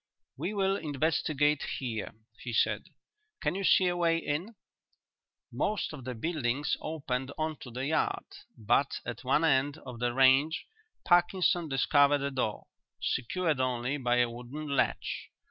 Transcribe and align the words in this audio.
"We 0.35 0.55
will 0.55 0.77
investigate 0.77 1.61
here," 1.77 2.15
he 2.39 2.53
said. 2.53 2.85
"Can 3.39 3.53
you 3.53 3.63
see 3.63 3.85
a 3.85 3.95
way 3.95 4.17
in?" 4.17 4.55
Most 5.51 5.93
of 5.93 6.05
the 6.05 6.15
buildings 6.15 6.75
opened 6.81 7.31
on 7.37 7.57
to 7.59 7.69
the 7.69 7.85
yard, 7.85 8.25
but 8.57 8.99
at 9.05 9.23
one 9.23 9.43
end 9.45 9.77
of 9.85 9.99
the 9.99 10.11
range 10.11 10.65
Parkinson 11.05 11.69
discovered 11.69 12.21
a 12.23 12.31
door, 12.31 12.65
secured 12.99 13.59
only 13.59 13.97
by 13.97 14.15
a 14.15 14.27
wooden 14.31 14.69
latch. 14.75 15.29